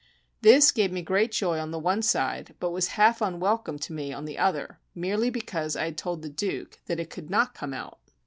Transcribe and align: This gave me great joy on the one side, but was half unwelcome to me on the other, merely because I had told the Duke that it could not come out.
This 0.41 0.71
gave 0.71 0.91
me 0.91 1.03
great 1.03 1.31
joy 1.31 1.59
on 1.59 1.69
the 1.69 1.77
one 1.77 2.01
side, 2.01 2.55
but 2.59 2.71
was 2.71 2.87
half 2.97 3.21
unwelcome 3.21 3.77
to 3.77 3.93
me 3.93 4.11
on 4.11 4.25
the 4.25 4.35
other, 4.39 4.79
merely 4.95 5.29
because 5.29 5.75
I 5.75 5.85
had 5.85 5.97
told 5.99 6.23
the 6.23 6.29
Duke 6.29 6.79
that 6.87 6.99
it 6.99 7.11
could 7.11 7.29
not 7.29 7.53
come 7.53 7.71
out. 7.71 7.99